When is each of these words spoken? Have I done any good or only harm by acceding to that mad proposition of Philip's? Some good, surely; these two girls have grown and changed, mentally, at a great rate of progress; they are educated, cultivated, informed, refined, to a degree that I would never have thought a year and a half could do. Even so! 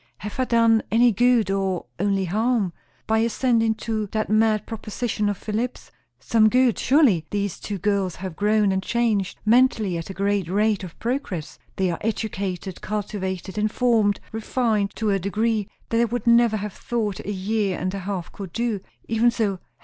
Have 0.17 0.39
I 0.39 0.45
done 0.45 0.81
any 0.89 1.11
good 1.11 1.51
or 1.51 1.85
only 1.99 2.25
harm 2.25 2.73
by 3.05 3.19
acceding 3.23 3.75
to 3.81 4.07
that 4.07 4.31
mad 4.31 4.65
proposition 4.65 5.29
of 5.29 5.37
Philip's? 5.37 5.91
Some 6.19 6.49
good, 6.49 6.79
surely; 6.79 7.27
these 7.29 7.59
two 7.59 7.77
girls 7.77 8.15
have 8.15 8.35
grown 8.35 8.71
and 8.71 8.81
changed, 8.81 9.37
mentally, 9.45 9.99
at 9.99 10.09
a 10.09 10.15
great 10.15 10.49
rate 10.49 10.83
of 10.83 10.97
progress; 10.97 11.59
they 11.75 11.91
are 11.91 11.99
educated, 12.01 12.81
cultivated, 12.81 13.59
informed, 13.59 14.19
refined, 14.31 14.95
to 14.95 15.11
a 15.11 15.19
degree 15.19 15.69
that 15.89 16.01
I 16.01 16.05
would 16.05 16.25
never 16.25 16.57
have 16.57 16.73
thought 16.73 17.19
a 17.23 17.31
year 17.31 17.77
and 17.77 17.93
a 17.93 17.99
half 17.99 18.31
could 18.31 18.53
do. 18.53 18.79
Even 19.07 19.29
so! 19.29 19.59